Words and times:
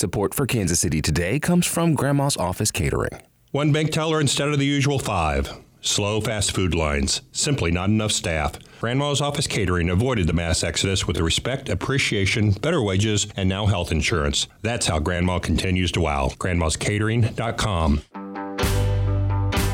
Support 0.00 0.32
for 0.32 0.46
Kansas 0.46 0.80
City 0.80 1.02
Today 1.02 1.38
comes 1.38 1.66
from 1.66 1.92
Grandma's 1.92 2.34
Office 2.38 2.70
Catering. 2.70 3.20
One 3.50 3.70
bank 3.70 3.92
teller 3.92 4.18
instead 4.18 4.48
of 4.48 4.58
the 4.58 4.64
usual 4.64 4.98
five. 4.98 5.52
Slow 5.82 6.22
fast 6.22 6.54
food 6.54 6.74
lines. 6.74 7.20
Simply 7.32 7.70
not 7.70 7.90
enough 7.90 8.10
staff. 8.10 8.58
Grandma's 8.80 9.20
Office 9.20 9.46
Catering 9.46 9.90
avoided 9.90 10.26
the 10.26 10.32
mass 10.32 10.64
exodus 10.64 11.06
with 11.06 11.20
respect, 11.20 11.68
appreciation, 11.68 12.52
better 12.52 12.80
wages, 12.80 13.26
and 13.36 13.46
now 13.46 13.66
health 13.66 13.92
insurance. 13.92 14.46
That's 14.62 14.86
how 14.86 15.00
Grandma 15.00 15.38
continues 15.38 15.92
to 15.92 16.00
wow. 16.00 16.30
Grandma'sCatering.com. 16.38 18.00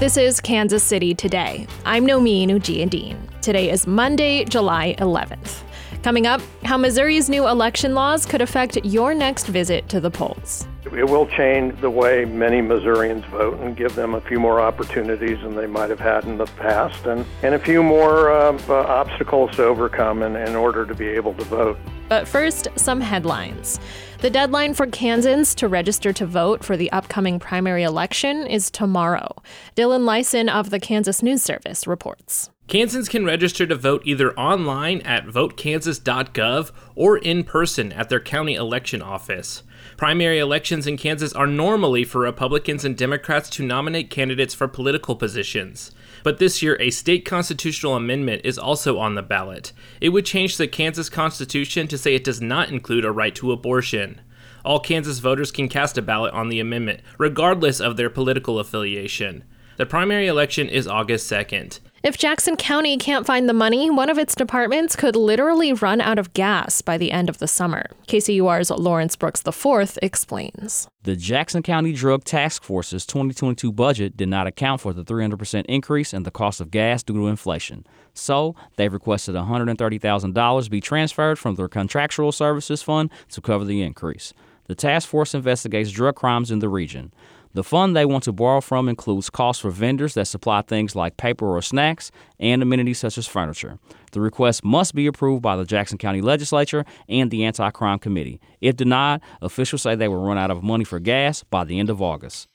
This 0.01 0.17
is 0.17 0.41
Kansas 0.41 0.83
City 0.83 1.15
Today. 1.15 1.69
I'm 1.85 2.05
Nomin 2.05 2.49
Ujiyediin. 2.49 3.41
Today 3.43 3.71
is 3.71 3.87
Monday, 3.87 4.45
July 4.45 4.97
11th. 4.99 5.63
Coming 6.07 6.29
up, 6.29 6.41
how 6.63 6.77
Missouri's 6.77 7.29
new 7.29 7.49
election 7.49 7.93
laws 7.93 8.27
could 8.27 8.41
affect 8.41 8.77
your 8.85 9.13
next 9.13 9.49
visit 9.49 9.89
to 9.89 9.99
the 9.99 10.09
polls. 10.09 10.69
It 10.85 11.09
will 11.11 11.27
change 11.27 11.81
the 11.81 11.91
way 11.91 12.25
many 12.25 12.61
Missourians 12.61 13.25
vote 13.25 13.59
and 13.59 13.77
give 13.77 13.97
them 13.97 14.15
a 14.15 14.21
few 14.21 14.39
more 14.39 14.61
opportunities 14.61 15.41
than 15.43 15.57
they 15.57 15.67
might 15.67 15.91
have 15.91 15.99
had 15.99 16.23
in 16.23 16.39
the 16.39 16.47
past 16.47 17.07
and, 17.07 17.27
and 17.43 17.57
a 17.57 17.59
few 17.59 17.83
more 17.83 18.31
uh, 18.31 18.57
uh, 18.69 18.75
obstacles 18.75 19.51
to 19.57 19.65
overcome 19.65 20.23
in, 20.23 20.37
in 20.37 20.55
order 20.55 20.87
to 20.87 20.95
be 20.95 21.09
able 21.09 21.35
to 21.35 21.45
vote. 21.47 21.77
But 22.09 22.29
first, 22.29 22.69
some 22.77 23.01
headlines. 23.01 23.81
The 24.21 24.31
deadline 24.31 24.75
for 24.75 24.87
Kansans 24.87 25.57
to 25.57 25.67
register 25.67 26.13
to 26.13 26.25
vote 26.25 26.63
for 26.63 26.77
the 26.77 26.93
upcoming 26.93 27.41
primary 27.41 27.83
election 27.83 28.47
is 28.47 28.71
tomorrow. 28.71 29.35
Dylan 29.75 30.05
Lysen 30.05 30.49
of 30.49 30.71
the 30.71 30.79
Kansas 30.79 31.21
News 31.21 31.43
Service 31.43 31.85
reports. 31.85 32.51
Kansans 32.69 33.09
can 33.09 33.25
register 33.25 33.65
to 33.65 33.77
vote 33.77 34.03
either 34.05 34.37
online 34.37 35.01
at 35.03 35.25
votekansas.gov 35.27 36.73
or 36.97 37.17
in 37.17 37.45
person 37.45 37.93
at 37.93 38.09
their 38.09 38.19
county 38.19 38.55
election 38.57 39.01
office. 39.01 39.63
Primary 39.97 40.41
elections 40.41 40.85
in 40.85 40.97
Kansas 40.97 41.33
are 41.33 41.47
normally 41.47 42.03
for 42.03 42.23
Republicans 42.23 42.85
and 42.85 42.97
Democrats 42.97 43.49
to 43.51 43.65
nominate 43.65 44.11
candidates 44.11 44.53
for 44.53 44.67
political 44.67 45.15
positions. 45.15 45.93
But 46.25 46.39
this 46.39 46.61
year, 46.61 46.77
a 46.81 46.91
state 46.91 47.25
constitutional 47.25 47.95
amendment 47.95 48.43
is 48.45 48.59
also 48.59 48.99
on 48.99 49.15
the 49.15 49.23
ballot. 49.23 49.73
It 50.01 50.09
would 50.09 50.27
change 50.27 50.57
the 50.57 50.67
Kansas 50.67 51.09
Constitution 51.09 51.87
to 51.87 51.97
say 51.97 52.17
it 52.17 52.25
does 52.25 52.41
not 52.41 52.71
include 52.71 53.05
a 53.05 53.13
right 53.13 53.35
to 53.37 53.53
abortion. 53.53 54.21
All 54.65 54.81
Kansas 54.81 55.21
voters 55.21 55.53
can 55.53 55.69
cast 55.69 55.97
a 55.99 56.03
ballot 56.03 56.35
on 56.35 56.49
the 56.49 56.59
amendment, 56.59 57.01
regardless 57.17 57.81
of 57.81 57.97
their 57.97 58.11
political 58.11 58.59
affiliation. 58.59 59.45
The 59.77 59.87
primary 59.87 60.27
election 60.27 60.69
is 60.69 60.89
August 60.89 61.31
2nd. 61.31 61.79
If 62.07 62.17
Jackson 62.17 62.55
County 62.55 62.99
can't 62.99 63.27
find 63.27 63.49
the 63.49 63.53
money, 63.53 63.91
one 63.91 64.09
of 64.09 64.17
its 64.17 64.37
departments 64.37 64.95
could 64.95 65.17
literally 65.17 65.73
run 65.73 66.01
out 66.01 66.21
of 66.21 66.33
gas 66.35 66.81
by 66.81 66.97
the 66.97 67.11
end 67.11 67.29
of 67.29 67.39
the 67.39 67.49
summer. 67.49 67.91
KCUR's 68.07 68.71
Lawrence 68.71 69.17
Brooks 69.17 69.43
IV 69.45 69.99
explains. 70.01 70.87
The 71.03 71.17
Jackson 71.17 71.65
County 71.65 71.93
Drug 71.93 72.23
Task 72.23 72.63
Force's 72.63 73.07
2022 73.07 73.73
budget 73.73 74.17
did 74.17 74.29
not 74.29 74.47
account 74.47 74.83
for 74.83 74.93
the 74.93 75.03
300% 75.03 75.65
increase 75.65 76.15
in 76.15 76.23
the 76.23 76.31
cost 76.31 76.61
of 76.61 76.71
gas 76.71 77.03
due 77.03 77.15
to 77.15 77.27
inflation. 77.27 77.85
So, 78.15 78.55
they've 78.77 78.93
requested 78.93 79.35
$130,000 79.35 80.71
be 80.71 80.81
transferred 80.81 81.41
from 81.41 81.57
their 81.57 81.67
contractual 81.67 82.31
services 82.31 82.83
fund 82.83 83.11
to 83.31 83.41
cover 83.41 83.65
the 83.65 83.83
increase. 83.83 84.33
The 84.67 84.77
task 84.77 85.09
force 85.09 85.35
investigates 85.35 85.91
drug 85.91 86.15
crimes 86.15 86.53
in 86.53 86.61
the 86.61 86.69
region. 86.69 87.13
The 87.57 87.65
fund 87.65 87.97
they 87.97 88.05
want 88.05 88.23
to 88.25 88.33
borrow 88.33 88.61
from 88.61 88.87
includes 88.87 89.31
costs 89.31 89.63
for 89.63 89.71
vendors 89.71 90.13
that 90.13 90.27
supply 90.27 90.61
things 90.61 90.95
like 90.95 91.17
paper 91.17 91.57
or 91.57 91.63
snacks 91.63 92.11
and 92.39 92.61
amenities 92.61 92.99
such 92.99 93.17
as 93.17 93.27
furniture. 93.27 93.79
The 94.13 94.21
request 94.21 94.63
must 94.63 94.95
be 94.95 95.07
approved 95.07 95.41
by 95.41 95.57
the 95.57 95.65
Jackson 95.65 95.97
County 95.97 96.21
Legislature 96.21 96.85
and 97.09 97.31
the 97.31 97.47
Anti 97.47 97.71
Crime 97.71 97.99
Committee. 97.99 98.43
If 98.61 98.77
denied, 98.77 99.23
officials 99.41 99.81
say 99.81 99.95
they 99.95 100.07
will 100.07 100.23
run 100.23 100.37
out 100.37 100.51
of 100.51 100.63
money 100.63 100.85
for 100.85 100.99
gas 100.99 101.45
by 101.45 101.65
the 101.65 101.79
end 101.79 101.89
of 101.89 102.03
August. 102.03 102.47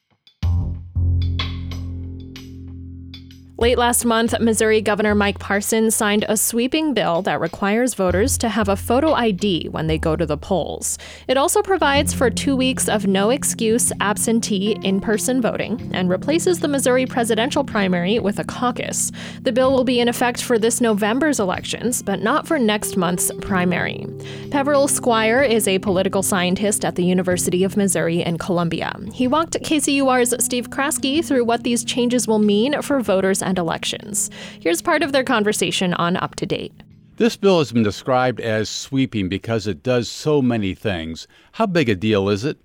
Late 3.62 3.78
last 3.78 4.06
month, 4.06 4.40
Missouri 4.40 4.81
Governor 4.81 5.14
Mike 5.14 5.38
Parson 5.38 5.92
signed 5.92 6.26
a 6.27 6.36
sweeping 6.36 6.95
bill 6.95 7.22
that 7.22 7.39
requires 7.39 7.94
voters 7.94 8.36
to 8.39 8.49
have 8.49 8.67
a 8.67 8.76
photo 8.76 9.14
ID 9.14 9.70
when 9.70 9.86
they 9.86 9.99
go 9.99 10.16
to 10.16 10.26
the 10.26 10.36
polls. 10.36 10.98
It 11.27 11.38
also 11.38 11.61
provides 11.61 12.11
for 12.11 12.32
two 12.32 12.55
weeks 12.55 12.89
of 12.89 13.05
no 13.05 13.30
excuse 13.30 13.92
absentee 14.02 14.80
in 14.82 14.99
person 14.99 15.44
voting 15.44 15.92
and 15.94 16.10
replaces 16.10 16.60
the 16.60 16.67
Missouri 16.67 17.05
presidential 17.05 17.64
primary 17.64 18.17
with 18.17 18.39
a 18.39 18.44
caucus. 18.44 19.11
The 19.44 19.52
bill 19.52 19.72
will 19.72 19.83
be 19.83 19.99
in 19.99 20.08
effect 20.08 20.42
for 20.42 20.58
this 20.58 20.82
November's 20.82 21.39
elections, 21.39 22.02
but 22.02 22.20
not 22.20 22.48
for 22.48 22.58
next 22.58 22.98
month's 22.98 23.32
primary. 23.42 24.08
Peveril 24.49 24.88
Squire 24.88 25.43
is 25.43 25.67
a 25.67 25.78
political 25.78 26.23
scientist 26.23 26.83
at 26.83 26.95
the 26.95 27.05
University 27.05 27.64
of 27.64 27.78
Missouri 27.78 28.23
in 28.23 28.39
Columbia. 28.39 28.99
He 29.14 29.28
walked 29.28 29.61
KCUR's 29.61 30.43
Steve 30.43 30.72
Kraske 30.72 31.23
through 31.23 31.45
what 31.45 31.64
these 31.64 31.83
changes 31.83 32.28
will 32.28 32.39
mean 32.39 32.82
for 32.82 32.99
voters 33.02 33.43
and 33.52 33.60
elections. 33.60 34.32
Here's 34.62 34.82
part 34.82 35.04
of 35.04 35.12
their 35.12 35.26
conversation 35.26 35.94
on 35.95 36.16
Up 36.16 36.36
to 36.36 36.45
Date. 36.45 36.73
This 37.17 37.36
bill 37.36 37.60
has 37.60 37.73
been 37.73 37.84
described 37.84 38.39
as 38.39 38.70
sweeping 38.70 39.28
because 39.28 39.67
it 39.67 39.84
does 39.84 40.10
so 40.10 40.42
many 40.42 40.73
things. 40.73 41.28
How 41.52 41.66
big 41.66 41.90
a 41.90 41.95
deal 41.95 42.30
is 42.30 42.45
it? 42.45 42.58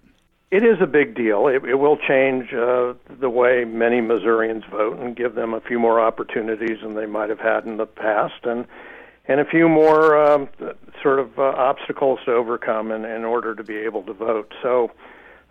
It 0.52 0.62
is 0.62 0.78
a 0.80 0.86
big 0.86 1.16
deal. 1.16 1.48
It, 1.48 1.64
it 1.64 1.74
will 1.74 1.96
change 1.96 2.54
uh, 2.54 2.94
the 3.20 3.28
way 3.28 3.64
many 3.64 4.00
Missourians 4.00 4.62
vote 4.70 5.00
and 5.00 5.16
give 5.16 5.34
them 5.34 5.52
a 5.54 5.60
few 5.60 5.80
more 5.80 6.00
opportunities 6.00 6.78
than 6.82 6.94
they 6.94 7.06
might 7.06 7.30
have 7.30 7.40
had 7.40 7.66
in 7.66 7.78
the 7.78 7.86
past, 7.86 8.44
and 8.44 8.64
and 9.28 9.40
a 9.40 9.44
few 9.44 9.68
more 9.68 10.16
um, 10.16 10.48
sort 11.02 11.18
of 11.18 11.36
uh, 11.36 11.42
obstacles 11.42 12.20
to 12.26 12.32
overcome 12.32 12.92
in, 12.92 13.04
in 13.04 13.24
order 13.24 13.56
to 13.56 13.64
be 13.64 13.76
able 13.76 14.04
to 14.04 14.12
vote. 14.12 14.54
So 14.62 14.92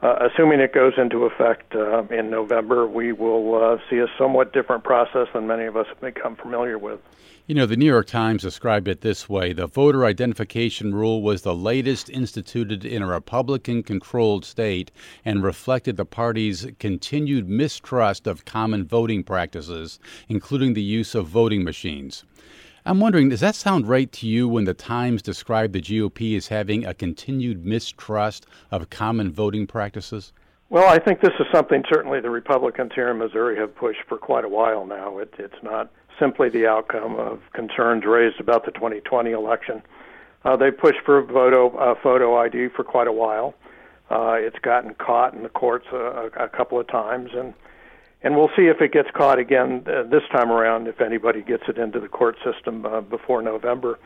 uh, 0.01 0.27
assuming 0.29 0.59
it 0.59 0.73
goes 0.73 0.93
into 0.97 1.25
effect 1.25 1.73
uh, 1.73 2.03
in 2.09 2.29
November, 2.29 2.87
we 2.87 3.11
will 3.11 3.55
uh, 3.55 3.77
see 3.89 3.97
a 3.97 4.07
somewhat 4.17 4.53
different 4.53 4.83
process 4.83 5.27
than 5.33 5.47
many 5.47 5.65
of 5.65 5.77
us 5.77 5.87
have 5.87 6.01
become 6.01 6.35
familiar 6.35 6.77
with. 6.77 6.99
You 7.47 7.53
know, 7.53 7.67
the 7.67 7.77
New 7.77 7.85
York 7.85 8.07
Times 8.07 8.41
described 8.41 8.87
it 8.87 9.01
this 9.01 9.29
way 9.29 9.53
the 9.53 9.67
voter 9.67 10.03
identification 10.03 10.95
rule 10.95 11.21
was 11.21 11.43
the 11.43 11.53
latest 11.53 12.09
instituted 12.09 12.83
in 12.83 13.03
a 13.03 13.07
Republican 13.07 13.83
controlled 13.83 14.43
state 14.43 14.91
and 15.23 15.43
reflected 15.43 15.95
the 15.95 16.05
party's 16.05 16.65
continued 16.79 17.47
mistrust 17.47 18.25
of 18.25 18.45
common 18.45 18.83
voting 18.83 19.23
practices, 19.23 19.99
including 20.27 20.73
the 20.73 20.81
use 20.81 21.13
of 21.13 21.27
voting 21.27 21.63
machines. 21.63 22.25
I'm 22.87 22.99
wondering, 22.99 23.29
does 23.29 23.39
that 23.39 23.55
sound 23.55 23.87
right 23.87 24.11
to 24.11 24.27
you 24.27 24.47
when 24.47 24.65
the 24.65 24.75
Times 24.75 25.23
described 25.23 25.73
the 25.73 25.81
GOP 25.81 26.37
as 26.37 26.47
having 26.49 26.85
a 26.85 26.93
continued 26.93 27.65
mistrust 27.65 28.45
of 28.69 28.91
common 28.91 29.31
voting 29.31 29.65
practices? 29.65 30.33
Well, 30.69 30.87
I 30.87 30.99
think 30.99 31.19
this 31.19 31.33
is 31.39 31.47
something 31.51 31.83
certainly 31.89 32.21
the 32.21 32.29
Republicans 32.29 32.91
here 32.93 33.09
in 33.09 33.17
Missouri 33.17 33.57
have 33.57 33.75
pushed 33.75 34.01
for 34.07 34.19
quite 34.19 34.45
a 34.45 34.49
while 34.49 34.85
now. 34.85 35.17
It, 35.17 35.33
it's 35.39 35.63
not 35.63 35.89
simply 36.19 36.49
the 36.49 36.67
outcome 36.67 37.15
of 37.15 37.39
concerns 37.53 38.05
raised 38.05 38.39
about 38.39 38.65
the 38.65 38.71
2020 38.71 39.31
election. 39.31 39.81
Uh, 40.43 40.55
they 40.55 40.69
pushed 40.69 40.99
for 41.03 41.25
photo, 41.25 41.75
uh, 41.77 41.95
photo 42.03 42.37
ID 42.37 42.67
for 42.75 42.83
quite 42.83 43.07
a 43.07 43.11
while. 43.11 43.55
Uh, 44.11 44.33
it's 44.33 44.59
gotten 44.59 44.93
caught 44.93 45.33
in 45.33 45.41
the 45.41 45.49
courts 45.49 45.87
a, 45.91 46.29
a 46.39 46.49
couple 46.49 46.79
of 46.79 46.87
times, 46.87 47.31
and 47.33 47.55
and 48.25 48.35
we'll 48.35 48.49
see 48.57 48.63
if 48.63 48.81
it 48.81 48.91
gets 48.91 49.09
caught 49.13 49.37
again 49.37 49.83
uh, 49.85 50.01
this 50.01 50.23
time 50.31 50.51
around 50.51 50.87
if 50.87 50.99
anybody 50.99 51.43
gets 51.43 51.63
it 51.69 51.77
into 51.77 51.99
the 51.99 52.07
court 52.07 52.35
system 52.43 52.83
uh, 52.83 52.99
before 52.99 53.43
November. 53.43 53.99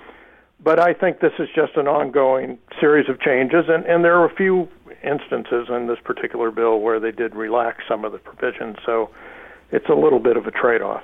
But 0.62 0.78
I 0.78 0.94
think 0.94 1.22
this 1.22 1.32
is 1.40 1.48
just 1.56 1.78
an 1.78 1.88
ongoing 1.88 2.60
series 2.82 3.08
of 3.10 3.22
changes, 3.22 3.66
and, 3.70 3.86
and 3.86 4.04
there 4.04 4.20
are 4.20 4.26
a 4.26 4.36
few 4.36 4.68
instances 5.06 5.70
in 5.70 5.88
this 5.88 6.00
particular 6.04 6.52
bill 6.52 6.82
where 6.82 7.00
they 7.00 7.14
did 7.14 7.34
relax 7.34 7.86
some 7.88 8.04
of 8.04 8.12
the 8.12 8.18
provisions, 8.18 8.76
so 8.86 9.10
it's 9.72 9.88
a 9.88 9.96
little 9.96 10.20
bit 10.20 10.36
of 10.36 10.46
a 10.46 10.52
trade 10.52 10.82
off. 10.82 11.04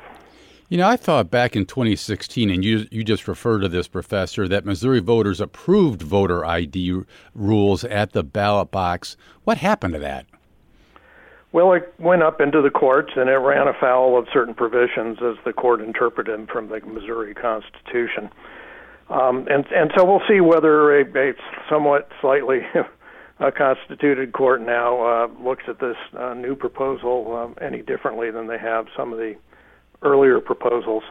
You 0.68 0.78
know, 0.78 0.88
I 0.88 0.98
thought 0.98 1.32
back 1.32 1.56
in 1.56 1.66
2016, 1.66 2.50
and 2.50 2.66
you 2.66 2.86
you 2.92 3.04
just 3.06 3.30
referred 3.30 3.60
to 3.60 3.70
this, 3.70 3.88
Professor, 3.88 4.48
that 4.50 4.66
Missouri 4.66 5.00
voters 5.00 5.40
approved 5.40 6.02
voter 6.02 6.44
ID 6.44 7.04
rules 7.34 7.86
at 7.86 8.12
the 8.12 8.24
ballot 8.24 8.72
box. 8.72 9.16
What 9.46 9.60
happened 9.60 9.94
to 9.94 10.00
that? 10.00 10.26
Well, 11.56 11.72
it 11.72 11.94
went 11.98 12.22
up 12.22 12.42
into 12.42 12.62
the 12.62 12.70
courts 12.70 13.14
and 13.16 13.30
it 13.30 13.38
ran 13.38 13.70
afoul 13.70 14.20
of 14.20 14.28
certain 14.34 14.54
provisions 14.54 15.20
as 15.22 15.38
the 15.46 15.54
court 15.54 15.80
interpreted 15.80 16.34
them 16.34 16.48
from 16.48 16.68
the 16.68 16.82
Missouri 16.82 17.34
Constitution. 17.34 18.30
Um, 19.10 19.48
and 19.50 19.66
and 19.72 19.90
so 19.96 20.04
we'll 20.04 20.28
see 20.28 20.42
whether 20.42 21.00
a, 21.00 21.06
a 21.06 21.34
somewhat 21.70 22.10
slightly 22.20 22.60
a 23.40 23.54
constituted 23.54 24.34
court 24.34 24.64
now 24.64 25.02
uh, 25.02 25.28
looks 25.42 25.64
at 25.70 25.80
this 25.80 25.96
uh, 26.20 26.34
new 26.34 26.58
proposal 26.58 27.34
um, 27.34 27.56
any 27.62 27.82
differently 27.82 28.32
than 28.32 28.48
they 28.48 28.58
have 28.58 28.88
some 28.94 29.14
of 29.14 29.18
the 29.18 29.36
earlier 30.02 30.42
proposals. 30.42 31.04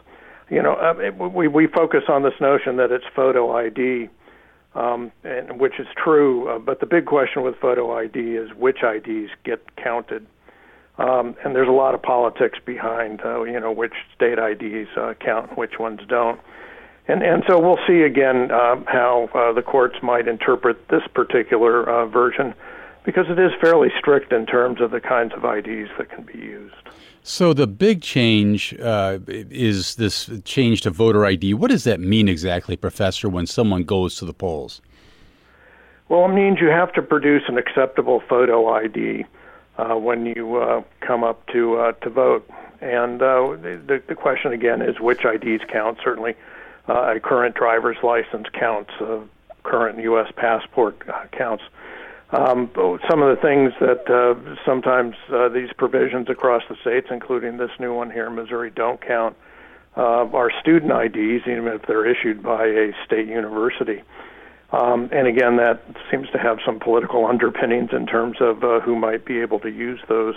You 0.51 0.61
know, 0.61 0.73
uh, 0.75 0.93
it, 0.99 1.17
we 1.17 1.47
we 1.47 1.65
focus 1.65 2.03
on 2.07 2.21
this 2.21 2.39
notion 2.39 2.77
that 2.77 2.91
it's 2.91 3.05
photo 3.15 3.51
ID, 3.51 4.09
um, 4.75 5.11
and, 5.23 5.59
which 5.59 5.79
is 5.79 5.87
true. 5.97 6.49
Uh, 6.49 6.59
but 6.59 6.81
the 6.81 6.85
big 6.85 7.07
question 7.07 7.41
with 7.41 7.55
photo 7.55 7.97
ID 7.97 8.19
is 8.19 8.53
which 8.53 8.83
IDs 8.83 9.31
get 9.43 9.75
counted. 9.77 10.27
Um, 10.97 11.35
and 11.43 11.53
there's 11.55 11.67
a 11.67 11.73
lot 11.73 11.93
of 11.93 12.01
politics 12.01 12.57
behind, 12.65 13.21
uh, 13.25 13.43
you 13.43 13.59
know, 13.59 13.71
which 13.71 13.93
state 14.15 14.39
IDs 14.39 14.89
uh, 14.95 15.13
count, 15.19 15.57
which 15.57 15.77
ones 15.77 15.99
don't. 16.07 16.39
And 17.07 17.21
and 17.21 17.43
so 17.47 17.59
we'll 17.59 17.79
see 17.85 18.01
again 18.01 18.49
uh, 18.49 18.77
how 18.87 19.29
uh, 19.33 19.53
the 19.53 19.61
courts 19.61 19.97
might 20.01 20.27
interpret 20.27 20.87
this 20.87 21.03
particular 21.13 21.87
uh, 21.87 22.05
version. 22.07 22.53
because 23.03 23.27
it 23.29 23.37
is 23.37 23.51
fairly 23.61 23.89
strict 23.99 24.33
in 24.33 24.45
terms 24.45 24.81
of 24.81 24.89
the 24.91 24.99
kinds 24.99 25.31
of 25.33 25.45
IDs 25.45 25.91
that 25.97 26.09
can 26.09 26.23
be 26.23 26.39
used. 26.39 26.73
So 27.21 27.53
the 27.53 27.67
big 27.67 28.01
change 28.01 28.75
uh, 28.81 29.19
is 29.27 29.95
this 29.95 30.29
change 30.43 30.81
to 30.81 30.89
voter 30.89 31.25
ID. 31.25 31.53
What 31.53 31.71
does 31.71 31.83
that 31.83 31.99
mean 31.99 32.27
exactly, 32.27 32.75
Professor, 32.75 33.29
when 33.29 33.45
someone 33.45 33.83
goes 33.83 34.15
to 34.17 34.25
the 34.25 34.33
polls? 34.33 34.81
Well, 36.09 36.25
it 36.25 36.33
means 36.33 36.59
you 36.59 36.67
have 36.67 36.93
to 36.93 37.01
produce 37.01 37.43
an 37.47 37.57
acceptable 37.57 38.21
photo 38.27 38.69
ID 38.69 39.25
uh, 39.77 39.95
when 39.95 40.25
you 40.25 40.57
uh, 40.57 40.83
come 41.01 41.23
up 41.23 41.45
to 41.47 41.77
uh, 41.77 41.91
to 41.93 42.09
vote. 42.09 42.49
And 42.81 43.21
uh, 43.21 43.55
the, 43.61 44.01
the 44.07 44.15
question 44.15 44.51
again 44.53 44.81
is 44.81 44.99
which 44.99 45.25
IDs 45.25 45.63
count. 45.71 45.97
Certainly, 46.03 46.35
uh, 46.87 47.15
a 47.15 47.19
current 47.19 47.55
driver's 47.55 47.97
license 48.03 48.47
counts. 48.53 48.91
A 48.99 49.21
current 49.63 49.99
U.S. 49.99 50.31
passport 50.35 51.01
uh, 51.09 51.25
counts. 51.31 51.63
Um, 52.31 52.69
some 53.09 53.21
of 53.21 53.35
the 53.35 53.41
things 53.41 53.71
that 53.79 54.09
uh, 54.09 54.55
sometimes 54.65 55.15
uh, 55.31 55.49
these 55.49 55.69
provisions 55.77 56.29
across 56.29 56.63
the 56.69 56.75
states, 56.81 57.07
including 57.11 57.57
this 57.57 57.71
new 57.79 57.93
one 57.93 58.09
here 58.11 58.27
in 58.27 58.35
Missouri, 58.35 58.71
don't 58.71 58.99
count 58.99 59.35
uh, 59.95 60.25
are 60.33 60.51
student 60.59 60.91
IDs, 60.91 61.47
even 61.47 61.67
if 61.67 61.83
they're 61.83 62.05
issued 62.05 62.43
by 62.43 62.65
a 62.65 62.91
state 63.05 63.27
university. 63.27 64.03
Um, 64.71 65.09
and 65.11 65.27
again, 65.27 65.57
that 65.57 65.83
seems 66.11 66.29
to 66.31 66.37
have 66.37 66.59
some 66.65 66.79
political 66.79 67.25
underpinnings 67.29 67.91
in 67.93 68.05
terms 68.05 68.37
of 68.39 68.63
uh, 68.63 68.79
who 68.81 68.95
might 68.95 69.25
be 69.25 69.39
able 69.39 69.59
to 69.59 69.69
use 69.69 69.99
those 70.07 70.35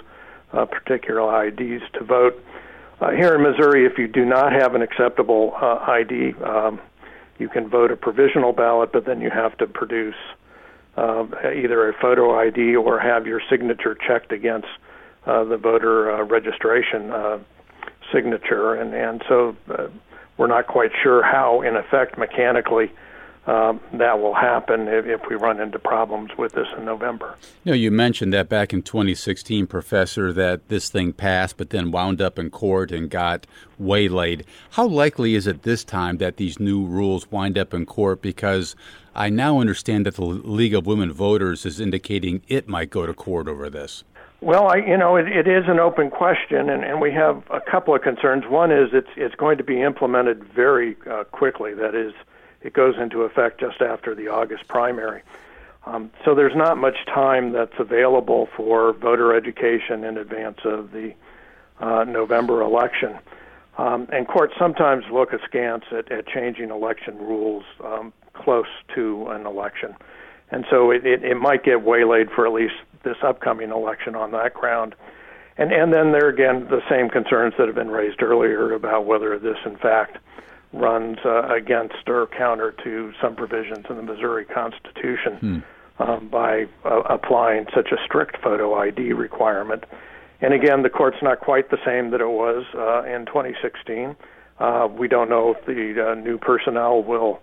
uh, 0.52 0.64
particular 0.66 1.46
IDs 1.46 1.82
to 1.94 2.04
vote. 2.04 2.42
Uh, 3.00 3.10
here 3.10 3.34
in 3.34 3.42
Missouri, 3.42 3.86
if 3.86 3.96
you 3.96 4.08
do 4.08 4.24
not 4.24 4.52
have 4.52 4.74
an 4.74 4.82
acceptable 4.82 5.52
uh, 5.60 5.78
ID, 5.86 6.34
um, 6.44 6.80
you 7.38 7.48
can 7.48 7.68
vote 7.68 7.92
a 7.92 7.96
provisional 7.96 8.52
ballot, 8.52 8.90
but 8.92 9.04
then 9.04 9.20
you 9.20 9.30
have 9.30 9.56
to 9.58 9.66
produce 9.66 10.16
uh, 10.96 11.24
either 11.54 11.88
a 11.88 11.92
photo 12.00 12.36
ID 12.36 12.74
or 12.74 12.98
have 12.98 13.24
your 13.24 13.40
signature 13.48 13.94
checked 13.94 14.32
against 14.32 14.66
uh, 15.26 15.44
the 15.44 15.56
voter 15.56 16.24
registration 16.24 17.12
signature, 18.12 18.74
and 18.74 18.94
and 18.94 19.22
so 19.28 19.54
we're 20.36 20.48
not 20.48 20.66
quite 20.66 20.90
sure 21.02 21.22
how, 21.22 21.60
in 21.60 21.76
effect, 21.76 22.18
mechanically. 22.18 22.90
Um, 23.48 23.80
that 23.94 24.20
will 24.20 24.34
happen 24.34 24.88
if, 24.88 25.06
if, 25.06 25.22
we 25.26 25.34
run 25.34 25.58
into 25.58 25.78
problems 25.78 26.32
with 26.36 26.52
this 26.52 26.66
in 26.76 26.84
November. 26.84 27.34
You 27.64 27.72
know, 27.72 27.76
you 27.76 27.90
mentioned 27.90 28.30
that 28.34 28.50
back 28.50 28.74
in 28.74 28.82
2016, 28.82 29.66
Professor, 29.66 30.34
that 30.34 30.68
this 30.68 30.90
thing 30.90 31.14
passed, 31.14 31.56
but 31.56 31.70
then 31.70 31.90
wound 31.90 32.20
up 32.20 32.38
in 32.38 32.50
court 32.50 32.92
and 32.92 33.08
got 33.08 33.46
waylaid. 33.78 34.44
How 34.72 34.86
likely 34.86 35.34
is 35.34 35.46
it 35.46 35.62
this 35.62 35.82
time 35.82 36.18
that 36.18 36.36
these 36.36 36.60
new 36.60 36.84
rules 36.84 37.30
wind 37.30 37.56
up 37.56 37.72
in 37.72 37.86
court? 37.86 38.20
Because 38.20 38.76
I 39.14 39.30
now 39.30 39.60
understand 39.60 40.04
that 40.04 40.16
the 40.16 40.26
League 40.26 40.74
of 40.74 40.84
Women 40.84 41.10
Voters 41.10 41.64
is 41.64 41.80
indicating 41.80 42.42
it 42.48 42.68
might 42.68 42.90
go 42.90 43.06
to 43.06 43.14
court 43.14 43.48
over 43.48 43.70
this. 43.70 44.04
Well, 44.40 44.68
I, 44.68 44.76
you 44.76 44.98
know, 44.98 45.16
it, 45.16 45.26
it 45.26 45.48
is 45.48 45.64
an 45.68 45.80
open 45.80 46.10
question, 46.10 46.68
and, 46.68 46.84
and 46.84 47.00
we 47.00 47.12
have 47.12 47.42
a 47.50 47.60
couple 47.60 47.94
of 47.94 48.02
concerns. 48.02 48.44
One 48.46 48.70
is 48.70 48.90
it's 48.92 49.08
it's 49.16 49.34
going 49.34 49.56
to 49.56 49.64
be 49.64 49.80
implemented 49.80 50.44
very 50.44 50.96
uh, 51.10 51.24
quickly. 51.24 51.72
That 51.72 51.94
is, 51.94 52.12
it 52.62 52.72
goes 52.72 52.96
into 52.98 53.22
effect 53.22 53.60
just 53.60 53.80
after 53.80 54.14
the 54.14 54.28
August 54.28 54.66
primary. 54.68 55.22
Um, 55.86 56.10
so 56.24 56.34
there's 56.34 56.56
not 56.56 56.76
much 56.76 56.96
time 57.06 57.52
that's 57.52 57.78
available 57.78 58.48
for 58.56 58.92
voter 58.92 59.34
education 59.34 60.04
in 60.04 60.18
advance 60.18 60.58
of 60.64 60.92
the 60.92 61.14
uh, 61.80 62.04
November 62.04 62.60
election. 62.62 63.18
Um, 63.78 64.08
and 64.12 64.26
courts 64.26 64.54
sometimes 64.58 65.04
look 65.12 65.32
askance 65.32 65.84
at, 65.92 66.10
at 66.10 66.26
changing 66.26 66.70
election 66.70 67.16
rules 67.18 67.64
um, 67.84 68.12
close 68.34 68.66
to 68.96 69.28
an 69.28 69.46
election. 69.46 69.94
And 70.50 70.66
so 70.68 70.90
it, 70.90 71.06
it, 71.06 71.22
it 71.22 71.36
might 71.36 71.62
get 71.62 71.82
waylaid 71.82 72.30
for 72.30 72.46
at 72.46 72.52
least 72.52 72.74
this 73.04 73.16
upcoming 73.22 73.70
election 73.70 74.16
on 74.16 74.32
that 74.32 74.54
ground. 74.54 74.94
And, 75.56 75.72
and 75.72 75.92
then 75.92 76.12
there 76.12 76.28
again, 76.28 76.66
the 76.68 76.82
same 76.88 77.08
concerns 77.08 77.54
that 77.58 77.66
have 77.66 77.74
been 77.74 77.90
raised 77.90 78.22
earlier 78.22 78.72
about 78.72 79.06
whether 79.06 79.38
this, 79.38 79.58
in 79.64 79.76
fact, 79.76 80.18
runs 80.72 81.18
uh, 81.24 81.48
against 81.48 82.08
or 82.08 82.26
counter 82.26 82.74
to 82.84 83.12
some 83.20 83.34
provisions 83.34 83.86
in 83.88 83.96
the 83.96 84.02
Missouri 84.02 84.44
Constitution 84.44 85.36
hmm. 85.98 86.02
um, 86.02 86.28
by 86.28 86.66
uh, 86.84 87.00
applying 87.08 87.66
such 87.74 87.88
a 87.92 87.96
strict 88.04 88.36
photo 88.42 88.74
ID 88.74 89.12
requirement. 89.12 89.84
And 90.40 90.54
again, 90.54 90.82
the 90.82 90.90
court's 90.90 91.16
not 91.22 91.40
quite 91.40 91.70
the 91.70 91.78
same 91.84 92.10
that 92.10 92.20
it 92.20 92.28
was 92.28 92.64
uh, 92.74 93.02
in 93.04 93.26
2016. 93.26 94.14
Uh, 94.60 94.88
we 94.90 95.08
don't 95.08 95.28
know 95.28 95.54
if 95.54 95.66
the 95.66 96.10
uh, 96.10 96.14
new 96.14 96.38
personnel 96.38 97.02
will 97.02 97.40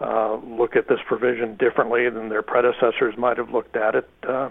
uh, 0.00 0.36
look 0.36 0.76
at 0.76 0.88
this 0.88 1.00
provision 1.06 1.56
differently 1.56 2.08
than 2.08 2.28
their 2.28 2.42
predecessors 2.42 3.16
might 3.18 3.36
have 3.36 3.50
looked 3.50 3.76
at 3.76 3.94
it. 3.94 4.08
Uh, 4.26 4.50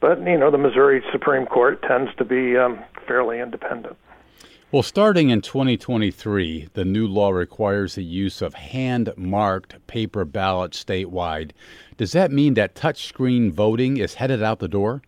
but 0.00 0.20
you 0.20 0.38
know, 0.38 0.50
the 0.50 0.58
Missouri 0.58 1.02
Supreme 1.12 1.46
Court 1.46 1.82
tends 1.82 2.14
to 2.16 2.24
be 2.24 2.56
um, 2.56 2.78
fairly 3.06 3.40
independent. 3.40 3.96
Well, 4.74 4.82
starting 4.82 5.30
in 5.30 5.40
2023, 5.40 6.70
the 6.72 6.84
new 6.84 7.06
law 7.06 7.30
requires 7.30 7.94
the 7.94 8.02
use 8.02 8.42
of 8.42 8.54
hand 8.54 9.12
marked 9.16 9.76
paper 9.86 10.24
ballots 10.24 10.84
statewide. 10.84 11.52
Does 11.96 12.10
that 12.10 12.32
mean 12.32 12.54
that 12.54 12.74
touchscreen 12.74 13.52
voting 13.52 13.98
is 13.98 14.14
headed 14.14 14.42
out 14.42 14.58
the 14.58 14.66
door? 14.66 15.00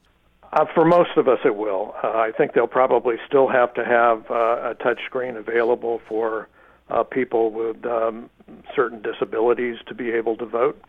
Uh, 0.53 0.67
for 0.73 0.85
most 0.85 1.17
of 1.17 1.27
us, 1.27 1.41
it 1.45 1.57
will. 1.57 1.97
Uh, 2.05 2.11
I 2.11 2.31
think 2.31 2.53
they'll 2.53 2.69
probably 2.69 3.17
still 3.27 3.49
have 3.49 3.75
to 3.75 3.85
have 3.85 4.31
uh, 4.31 4.71
a 4.71 4.77
touchscreen 4.77 5.37
available 5.37 6.01
for 6.09 6.47
uh, 6.89 7.03
people 7.03 7.51
with 7.51 7.85
um, 7.87 8.31
certain 8.73 9.03
disabilities 9.03 9.79
to 9.89 9.97
be 9.97 10.13
able 10.13 10.37
to 10.37 10.47
vote. 10.47 10.81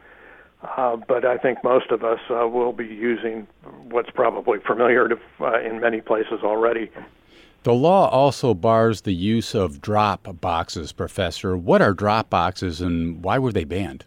Uh, 0.63 0.95
but 0.95 1.23
I 1.23 1.37
think 1.37 1.63
most 1.63 1.91
of 1.91 2.03
us 2.03 2.19
uh, 2.29 2.47
will 2.47 2.73
be 2.73 2.85
using 2.85 3.47
what's 3.89 4.09
probably 4.09 4.59
familiar 4.59 5.07
to, 5.07 5.19
uh, 5.39 5.59
in 5.59 5.79
many 5.79 6.01
places 6.01 6.39
already. 6.43 6.89
The 7.63 7.73
law 7.73 8.09
also 8.09 8.53
bars 8.53 9.01
the 9.01 9.13
use 9.13 9.53
of 9.53 9.81
drop 9.81 10.27
boxes, 10.41 10.91
Professor. 10.91 11.57
What 11.57 11.81
are 11.81 11.93
drop 11.93 12.29
boxes 12.29 12.81
and 12.81 13.23
why 13.23 13.39
were 13.39 13.51
they 13.51 13.65
banned? 13.65 14.05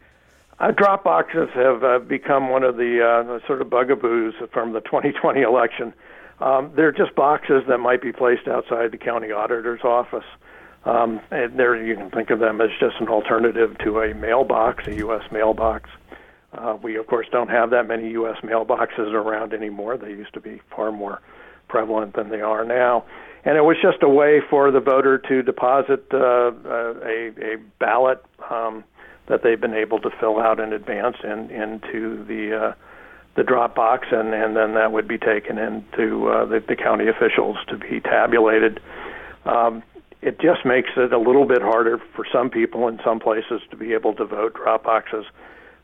Uh, 0.58 0.72
drop 0.72 1.04
boxes 1.04 1.48
have 1.54 1.84
uh, 1.84 1.98
become 2.00 2.50
one 2.50 2.62
of 2.62 2.76
the 2.76 3.00
uh, 3.02 3.46
sort 3.46 3.62
of 3.62 3.70
bugaboos 3.70 4.34
from 4.52 4.72
the 4.72 4.80
2020 4.80 5.40
election. 5.40 5.92
Um, 6.40 6.72
they're 6.74 6.92
just 6.92 7.14
boxes 7.14 7.62
that 7.68 7.78
might 7.78 8.02
be 8.02 8.12
placed 8.12 8.48
outside 8.48 8.92
the 8.92 8.98
county 8.98 9.30
auditor's 9.30 9.82
office. 9.84 10.24
Um, 10.84 11.20
and 11.30 11.58
there 11.58 11.76
you 11.76 11.94
can 11.94 12.10
think 12.10 12.30
of 12.30 12.38
them 12.38 12.60
as 12.60 12.70
just 12.80 12.96
an 13.00 13.08
alternative 13.08 13.76
to 13.84 14.00
a 14.00 14.14
mailbox, 14.14 14.86
a 14.86 14.94
U.S. 14.96 15.22
mailbox. 15.30 15.90
Uh, 16.56 16.76
we, 16.82 16.96
of 16.96 17.06
course, 17.06 17.26
don't 17.30 17.48
have 17.48 17.70
that 17.70 17.86
many 17.86 18.10
U.S. 18.10 18.36
mailboxes 18.42 19.12
around 19.12 19.52
anymore. 19.52 19.96
They 19.96 20.10
used 20.10 20.34
to 20.34 20.40
be 20.40 20.60
far 20.74 20.90
more 20.90 21.20
prevalent 21.68 22.16
than 22.16 22.28
they 22.28 22.40
are 22.40 22.64
now. 22.64 23.04
And 23.44 23.56
it 23.56 23.62
was 23.62 23.76
just 23.80 24.02
a 24.02 24.08
way 24.08 24.40
for 24.50 24.70
the 24.70 24.80
voter 24.80 25.16
to 25.16 25.42
deposit 25.42 26.04
uh, 26.12 26.18
uh 26.18 26.94
a, 27.02 27.32
a 27.40 27.56
ballot 27.78 28.22
um, 28.50 28.84
that 29.28 29.42
they've 29.42 29.60
been 29.60 29.74
able 29.74 30.00
to 30.00 30.10
fill 30.18 30.40
out 30.40 30.60
in 30.60 30.72
advance 30.72 31.16
in, 31.22 31.50
into 31.50 32.24
the 32.24 32.56
uh, 32.56 32.74
the 33.36 33.44
drop 33.44 33.76
box, 33.76 34.08
and, 34.10 34.34
and 34.34 34.56
then 34.56 34.74
that 34.74 34.90
would 34.90 35.06
be 35.06 35.16
taken 35.16 35.56
into 35.56 36.28
uh, 36.28 36.44
the, 36.46 36.62
the 36.66 36.74
county 36.74 37.06
officials 37.06 37.56
to 37.68 37.78
be 37.78 38.00
tabulated. 38.00 38.80
Um, 39.44 39.84
it 40.20 40.40
just 40.40 40.66
makes 40.66 40.90
it 40.96 41.12
a 41.12 41.18
little 41.18 41.46
bit 41.46 41.62
harder 41.62 41.98
for 42.14 42.26
some 42.30 42.50
people 42.50 42.88
in 42.88 42.98
some 43.04 43.20
places 43.20 43.62
to 43.70 43.76
be 43.76 43.94
able 43.94 44.14
to 44.14 44.24
vote. 44.24 44.54
Drop 44.54 44.82
boxes 44.82 45.24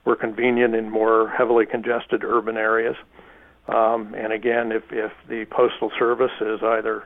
were 0.07 0.17
convenient 0.17 0.75
in 0.75 0.89
more 0.89 1.29
heavily 1.37 1.67
congested 1.67 2.25
urban 2.25 2.57
areas. 2.57 2.97
Um, 3.69 4.15
and 4.15 4.33
again, 4.33 4.71
if, 4.73 4.85
if 4.93 5.13
the 5.29 5.45
postal 5.51 5.91
service 5.99 6.31
is 6.41 6.61
either 6.63 7.05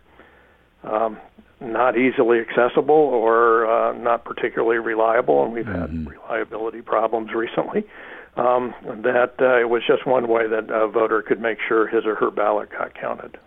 um, 0.84 1.18
not 1.60 1.96
easily 1.96 2.38
accessible 2.38 2.94
or 2.94 3.66
uh, 3.66 3.92
not 3.94 4.24
particularly 4.24 4.78
reliable, 4.78 5.42
and 5.42 5.52
we've 5.52 5.64
mm-hmm. 5.64 6.04
had 6.04 6.06
reliability 6.06 6.82
problems 6.82 7.32
recently, 7.34 7.84
um, 8.36 8.74
that 9.02 9.32
uh, 9.40 9.58
it 9.58 9.68
was 9.68 9.82
just 9.86 10.06
one 10.06 10.28
way 10.28 10.46
that 10.46 10.70
a 10.70 10.86
voter 10.86 11.22
could 11.22 11.40
make 11.40 11.58
sure 11.66 11.88
his 11.88 12.04
or 12.04 12.14
her 12.14 12.30
ballot 12.30 12.70
got 12.70 12.94
counted. 12.94 13.38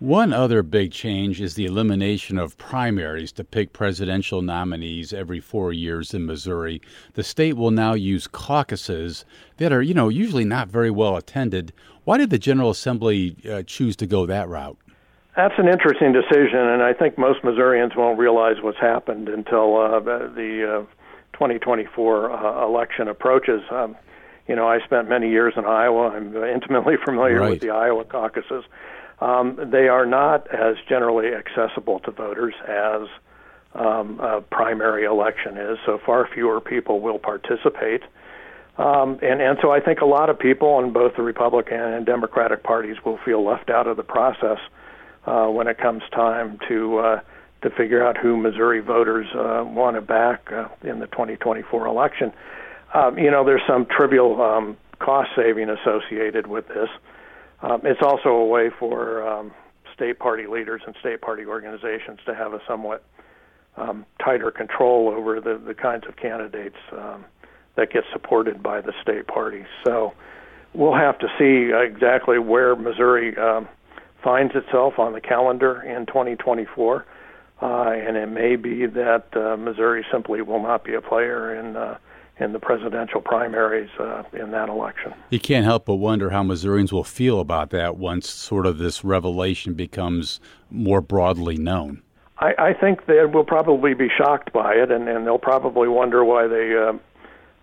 One 0.00 0.32
other 0.32 0.62
big 0.62 0.92
change 0.92 1.42
is 1.42 1.56
the 1.56 1.66
elimination 1.66 2.38
of 2.38 2.56
primaries 2.56 3.32
to 3.32 3.44
pick 3.44 3.74
presidential 3.74 4.40
nominees 4.40 5.12
every 5.12 5.40
four 5.40 5.74
years 5.74 6.14
in 6.14 6.24
Missouri. 6.24 6.80
The 7.12 7.22
state 7.22 7.54
will 7.58 7.70
now 7.70 7.92
use 7.92 8.26
caucuses 8.26 9.26
that 9.58 9.74
are, 9.74 9.82
you 9.82 9.92
know, 9.92 10.08
usually 10.08 10.46
not 10.46 10.68
very 10.68 10.90
well 10.90 11.18
attended. 11.18 11.74
Why 12.04 12.16
did 12.16 12.30
the 12.30 12.38
General 12.38 12.70
Assembly 12.70 13.36
uh, 13.46 13.62
choose 13.66 13.94
to 13.96 14.06
go 14.06 14.24
that 14.24 14.48
route? 14.48 14.78
That's 15.36 15.58
an 15.58 15.68
interesting 15.68 16.14
decision, 16.14 16.60
and 16.60 16.82
I 16.82 16.94
think 16.94 17.18
most 17.18 17.44
Missourians 17.44 17.92
won't 17.94 18.18
realize 18.18 18.56
what's 18.62 18.80
happened 18.80 19.28
until 19.28 19.76
uh, 19.76 20.00
the 20.00 20.80
uh, 20.80 21.34
2024 21.34 22.32
uh, 22.32 22.64
election 22.66 23.06
approaches. 23.06 23.60
Um, 23.70 23.94
you 24.48 24.56
know, 24.56 24.66
I 24.66 24.80
spent 24.80 25.10
many 25.10 25.28
years 25.28 25.52
in 25.58 25.66
Iowa. 25.66 26.08
I'm 26.08 26.34
intimately 26.42 26.94
familiar 27.04 27.40
right. 27.40 27.50
with 27.50 27.60
the 27.60 27.68
Iowa 27.68 28.04
caucuses 28.04 28.64
um, 29.20 29.58
they 29.70 29.88
are 29.88 30.06
not 30.06 30.46
as 30.52 30.76
generally 30.88 31.28
accessible 31.34 32.00
to 32.00 32.10
voters 32.10 32.54
as 32.66 33.08
um, 33.74 34.18
a 34.20 34.40
primary 34.40 35.04
election 35.04 35.56
is. 35.56 35.78
So 35.86 35.98
far 36.04 36.28
fewer 36.32 36.60
people 36.60 37.00
will 37.00 37.18
participate. 37.18 38.02
Um, 38.78 39.18
and, 39.22 39.42
and 39.42 39.58
so 39.60 39.70
I 39.70 39.80
think 39.80 40.00
a 40.00 40.06
lot 40.06 40.30
of 40.30 40.38
people 40.38 40.68
on 40.68 40.92
both 40.92 41.16
the 41.16 41.22
Republican 41.22 41.78
and 41.78 42.06
Democratic 42.06 42.62
parties 42.62 42.96
will 43.04 43.18
feel 43.24 43.44
left 43.44 43.68
out 43.68 43.86
of 43.86 43.96
the 43.96 44.02
process 44.02 44.58
uh, 45.26 45.46
when 45.48 45.66
it 45.66 45.76
comes 45.76 46.02
time 46.12 46.58
to 46.68 46.98
uh, 46.98 47.20
to 47.62 47.68
figure 47.70 48.02
out 48.02 48.16
who 48.16 48.38
Missouri 48.38 48.80
voters 48.80 49.26
uh, 49.34 49.62
want 49.66 49.96
to 49.96 50.00
back 50.00 50.50
uh, 50.50 50.68
in 50.82 50.98
the 50.98 51.06
2024 51.08 51.86
election. 51.86 52.32
Um, 52.94 53.18
you 53.18 53.30
know, 53.30 53.44
there's 53.44 53.60
some 53.68 53.84
trivial 53.84 54.40
um, 54.40 54.78
cost 54.98 55.28
saving 55.36 55.68
associated 55.68 56.46
with 56.46 56.66
this. 56.68 56.88
Um, 57.62 57.82
it's 57.84 58.00
also 58.02 58.30
a 58.30 58.46
way 58.46 58.70
for 58.78 59.26
um, 59.26 59.52
state 59.94 60.18
party 60.18 60.46
leaders 60.46 60.82
and 60.86 60.94
state 61.00 61.20
party 61.20 61.44
organizations 61.44 62.18
to 62.26 62.34
have 62.34 62.52
a 62.52 62.60
somewhat 62.66 63.04
um, 63.76 64.06
tighter 64.22 64.50
control 64.50 65.08
over 65.08 65.40
the, 65.40 65.60
the 65.64 65.74
kinds 65.74 66.04
of 66.08 66.16
candidates 66.16 66.76
um, 66.92 67.24
that 67.76 67.92
get 67.92 68.04
supported 68.12 68.62
by 68.62 68.80
the 68.80 68.92
state 69.02 69.26
parties. 69.26 69.66
So 69.84 70.12
we'll 70.74 70.94
have 70.94 71.18
to 71.18 71.28
see 71.38 71.72
exactly 71.74 72.38
where 72.38 72.74
Missouri 72.76 73.36
um, 73.36 73.68
finds 74.22 74.54
itself 74.54 74.98
on 74.98 75.12
the 75.12 75.20
calendar 75.20 75.82
in 75.82 76.06
2024. 76.06 77.06
Uh, 77.62 77.90
and 77.90 78.16
it 78.16 78.26
may 78.26 78.56
be 78.56 78.86
that 78.86 79.26
uh, 79.36 79.54
Missouri 79.56 80.04
simply 80.10 80.40
will 80.40 80.62
not 80.62 80.82
be 80.82 80.94
a 80.94 81.00
player 81.00 81.54
in 81.54 81.76
uh, 81.76 81.98
in 82.40 82.52
the 82.52 82.58
presidential 82.58 83.20
primaries 83.20 83.90
uh, 83.98 84.22
in 84.32 84.50
that 84.50 84.68
election. 84.68 85.12
You 85.30 85.40
can't 85.40 85.64
help 85.64 85.84
but 85.84 85.96
wonder 85.96 86.30
how 86.30 86.42
Missourians 86.42 86.92
will 86.92 87.04
feel 87.04 87.40
about 87.40 87.70
that 87.70 87.96
once 87.96 88.28
sort 88.28 88.66
of 88.66 88.78
this 88.78 89.04
revelation 89.04 89.74
becomes 89.74 90.40
more 90.70 91.00
broadly 91.00 91.56
known. 91.56 92.02
I, 92.38 92.54
I 92.58 92.72
think 92.72 93.06
they 93.06 93.24
will 93.26 93.44
probably 93.44 93.92
be 93.92 94.08
shocked 94.16 94.52
by 94.52 94.72
it, 94.74 94.90
and, 94.90 95.08
and 95.08 95.26
they'll 95.26 95.38
probably 95.38 95.88
wonder 95.88 96.24
why 96.24 96.46
they 96.46 96.74
uh, 96.74 96.94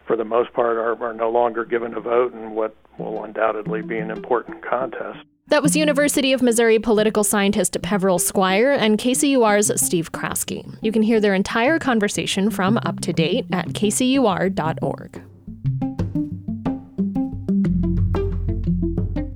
for 0.07 0.15
the 0.15 0.23
most 0.23 0.53
part, 0.53 0.77
are, 0.77 1.03
are 1.03 1.13
no 1.13 1.29
longer 1.29 1.65
given 1.65 1.93
a 1.93 1.99
vote 1.99 2.33
in 2.33 2.51
what 2.51 2.75
will 2.97 3.23
undoubtedly 3.23 3.81
be 3.81 3.97
an 3.97 4.09
important 4.09 4.63
contest. 4.63 5.19
That 5.49 5.63
was 5.63 5.77
University 5.77 6.33
of 6.33 6.41
Missouri 6.41 6.77
political 6.77 7.23
scientist 7.23 7.77
Peveril 7.81 8.19
Squire 8.19 8.73
and 8.73 8.97
KCUR's 8.97 9.81
Steve 9.81 10.11
Kraske. 10.11 10.77
You 10.81 10.91
can 10.91 11.01
hear 11.01 11.21
their 11.21 11.33
entire 11.33 11.79
conversation 11.79 12.49
from 12.49 12.77
Up 12.79 12.99
to 12.99 13.13
Date 13.13 13.45
at 13.53 13.67
kcur.org. 13.69 15.21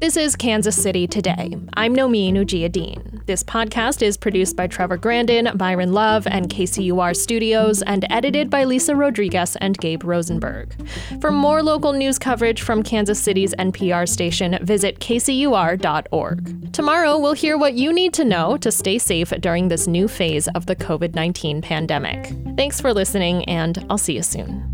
This 0.02 0.18
is 0.18 0.36
Kansas 0.36 0.76
City 0.76 1.08
Today. 1.08 1.56
I'm 1.76 1.96
Nomin 1.96 2.34
Ujiyediin. 2.34 3.11
This 3.28 3.44
podcast 3.44 4.02
is 4.02 4.18
produced 4.18 4.56
by 4.56 4.68
Trevor 4.68 4.98
Grandin, 4.98 5.50
Byron 5.56 5.94
Love, 5.94 6.26
and 6.28 6.50
KCUR 6.50 7.16
Studios, 7.16 7.82
and 7.84 8.06
edited 8.10 8.50
by 8.50 8.64
Lisa 8.64 8.96
Rodriguez 8.96 9.56
and 9.58 9.78
Gabe 9.78 10.04
Rosenberg. 10.04 10.74
For 11.22 11.32
more 11.32 11.62
local 11.62 11.94
news 11.94 12.18
coverage 12.18 12.62
from 12.62 12.82
Kansas 12.82 13.22
City's 13.22 13.54
NPR 13.56 14.10
station, 14.10 14.58
visit 14.64 15.00
kcur.org. 15.00 16.74
Tomorrow, 16.74 17.20
we'll 17.20 17.34
hear 17.34 17.58
what 17.58 17.74
you 17.74 17.94
need 17.94 18.14
to 18.14 18.26
know 18.26 18.58
to 18.58 18.72
stay 18.72 18.98
safe 18.98 19.30
during 19.40 19.68
this 19.68 19.88
new 19.88 20.08
phase 20.08 20.48
of 20.50 20.66
the 20.66 20.76
COVID 20.76 21.14
19 21.14 21.62
pandemic. 21.62 22.34
Thanks 22.58 22.82
for 22.82 22.94
listening, 22.94 23.46
and 23.46 23.86
I'll 23.90 23.98
see 23.98 24.16
you 24.16 24.24
soon. 24.24 24.71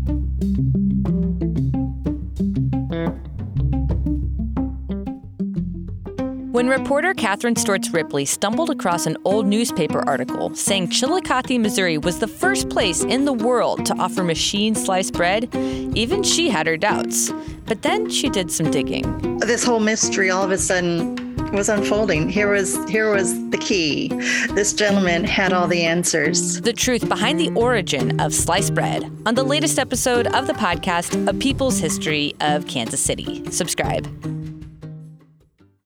When 6.50 6.66
reporter 6.66 7.12
Katherine 7.12 7.56
Stortz 7.56 7.92
Ripley 7.92 8.24
stumbled 8.24 8.70
across 8.70 9.04
an 9.04 9.18
old 9.26 9.46
newspaper 9.46 10.02
article 10.08 10.54
saying 10.54 10.88
Chillicothe, 10.88 11.58
Missouri 11.60 11.98
was 11.98 12.20
the 12.20 12.26
first 12.26 12.70
place 12.70 13.04
in 13.04 13.26
the 13.26 13.34
world 13.34 13.84
to 13.84 13.94
offer 13.98 14.24
machine 14.24 14.74
sliced 14.74 15.12
bread, 15.12 15.54
even 15.94 16.22
she 16.22 16.48
had 16.48 16.66
her 16.66 16.78
doubts. 16.78 17.30
But 17.66 17.82
then 17.82 18.08
she 18.08 18.30
did 18.30 18.50
some 18.50 18.70
digging. 18.70 19.38
This 19.40 19.62
whole 19.62 19.78
mystery 19.78 20.30
all 20.30 20.42
of 20.42 20.50
a 20.50 20.56
sudden 20.56 21.16
was 21.52 21.68
unfolding. 21.68 22.30
Here 22.30 22.50
was 22.50 22.82
here 22.88 23.12
was 23.12 23.34
the 23.50 23.58
key. 23.58 24.08
This 24.52 24.72
gentleman 24.72 25.24
had 25.24 25.52
all 25.52 25.66
the 25.66 25.84
answers. 25.84 26.62
The 26.62 26.72
truth 26.72 27.08
behind 27.10 27.38
the 27.38 27.50
origin 27.50 28.18
of 28.20 28.32
sliced 28.32 28.74
bread 28.74 29.04
on 29.26 29.34
the 29.34 29.44
latest 29.44 29.78
episode 29.78 30.26
of 30.28 30.46
the 30.46 30.54
podcast 30.54 31.28
A 31.28 31.34
People's 31.34 31.78
History 31.78 32.34
of 32.40 32.66
Kansas 32.66 33.00
City. 33.00 33.44
Subscribe. 33.50 34.37